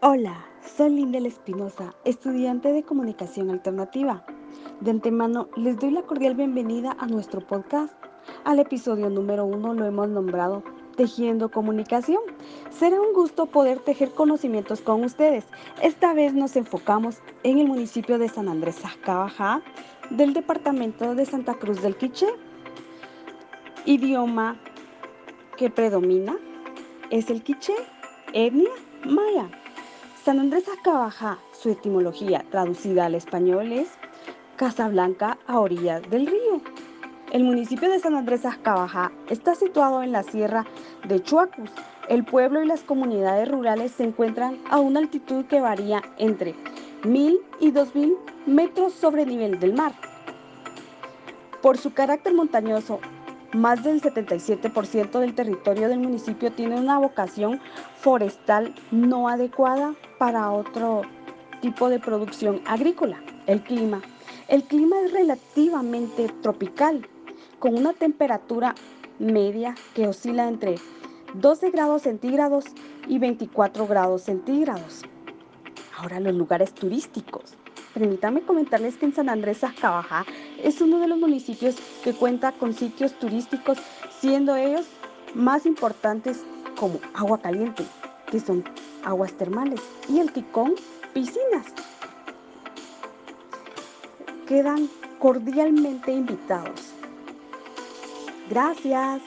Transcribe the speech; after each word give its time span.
Hola, 0.00 0.46
soy 0.76 0.90
Linda 0.90 1.18
Espinosa, 1.18 1.92
estudiante 2.04 2.72
de 2.72 2.84
Comunicación 2.84 3.50
Alternativa. 3.50 4.24
De 4.80 4.92
antemano 4.92 5.48
les 5.56 5.76
doy 5.76 5.90
la 5.90 6.02
cordial 6.02 6.36
bienvenida 6.36 6.96
a 7.00 7.08
nuestro 7.08 7.44
podcast. 7.44 7.92
Al 8.44 8.60
episodio 8.60 9.10
número 9.10 9.44
uno 9.44 9.74
lo 9.74 9.84
hemos 9.84 10.08
nombrado 10.08 10.62
Tejiendo 10.96 11.50
Comunicación. 11.50 12.20
Será 12.70 13.00
un 13.00 13.12
gusto 13.12 13.46
poder 13.46 13.80
tejer 13.80 14.12
conocimientos 14.12 14.82
con 14.82 15.02
ustedes. 15.02 15.44
Esta 15.82 16.14
vez 16.14 16.32
nos 16.32 16.54
enfocamos 16.54 17.16
en 17.42 17.58
el 17.58 17.66
municipio 17.66 18.20
de 18.20 18.28
San 18.28 18.48
Andrés 18.48 18.84
Azcabajá, 18.84 19.62
del 20.10 20.32
departamento 20.32 21.16
de 21.16 21.26
Santa 21.26 21.54
Cruz 21.54 21.82
del 21.82 21.96
Quiché. 21.96 22.28
Idioma 23.84 24.60
que 25.56 25.70
predomina 25.70 26.36
es 27.10 27.30
el 27.30 27.42
quiché, 27.42 27.74
etnia 28.32 28.70
maya. 29.04 29.50
San 30.24 30.40
Andrés 30.40 30.64
Acabajá, 30.68 31.38
su 31.52 31.70
etimología 31.70 32.44
traducida 32.50 33.06
al 33.06 33.14
español 33.14 33.72
es 33.72 33.88
Casa 34.56 34.88
Blanca 34.88 35.38
a 35.46 35.60
orillas 35.60 36.02
del 36.10 36.26
río. 36.26 36.60
El 37.32 37.44
municipio 37.44 37.88
de 37.88 38.00
San 38.00 38.14
Andrés 38.14 38.44
Acabajá 38.44 39.12
está 39.28 39.54
situado 39.54 40.02
en 40.02 40.12
la 40.12 40.24
sierra 40.24 40.66
de 41.06 41.22
Chuacus. 41.22 41.70
El 42.08 42.24
pueblo 42.24 42.62
y 42.62 42.66
las 42.66 42.82
comunidades 42.82 43.48
rurales 43.48 43.92
se 43.92 44.04
encuentran 44.04 44.58
a 44.68 44.80
una 44.80 44.98
altitud 45.00 45.44
que 45.46 45.60
varía 45.60 46.02
entre 46.18 46.54
1000 47.04 47.38
y 47.60 47.70
2000 47.70 48.16
metros 48.46 48.92
sobre 48.92 49.22
el 49.22 49.28
nivel 49.28 49.60
del 49.60 49.74
mar. 49.74 49.92
Por 51.62 51.78
su 51.78 51.94
carácter 51.94 52.34
montañoso, 52.34 52.98
más 53.52 53.82
del 53.82 54.02
77% 54.02 55.20
del 55.20 55.34
territorio 55.34 55.88
del 55.88 56.00
municipio 56.00 56.52
tiene 56.52 56.78
una 56.78 56.98
vocación 56.98 57.60
forestal 57.96 58.74
no 58.90 59.28
adecuada 59.28 59.94
para 60.18 60.50
otro 60.50 61.02
tipo 61.60 61.88
de 61.88 61.98
producción 61.98 62.60
agrícola. 62.66 63.20
El 63.46 63.62
clima. 63.62 64.02
El 64.48 64.62
clima 64.62 64.96
es 65.04 65.12
relativamente 65.12 66.28
tropical, 66.42 67.06
con 67.58 67.74
una 67.74 67.92
temperatura 67.92 68.74
media 69.18 69.74
que 69.94 70.06
oscila 70.06 70.48
entre 70.48 70.76
12 71.34 71.70
grados 71.70 72.02
centígrados 72.02 72.64
y 73.06 73.18
24 73.18 73.86
grados 73.86 74.22
centígrados. 74.22 75.02
Ahora 75.98 76.20
los 76.20 76.34
lugares 76.34 76.72
turísticos. 76.72 77.56
Permítanme 77.98 78.42
comentarles 78.42 78.96
que 78.96 79.06
en 79.06 79.12
San 79.12 79.28
Andrés 79.28 79.64
Azcabajá 79.64 80.24
es 80.62 80.80
uno 80.80 81.00
de 81.00 81.08
los 81.08 81.18
municipios 81.18 81.74
que 82.04 82.14
cuenta 82.14 82.52
con 82.52 82.72
sitios 82.72 83.12
turísticos, 83.18 83.76
siendo 84.20 84.54
ellos 84.54 84.86
más 85.34 85.66
importantes 85.66 86.44
como 86.78 87.00
Agua 87.12 87.38
Caliente, 87.38 87.84
que 88.30 88.38
son 88.38 88.62
aguas 89.04 89.32
termales, 89.32 89.80
y 90.08 90.20
el 90.20 90.30
Ticón, 90.30 90.76
piscinas. 91.12 91.66
Quedan 94.46 94.88
cordialmente 95.18 96.12
invitados. 96.12 96.92
Gracias. 98.48 99.22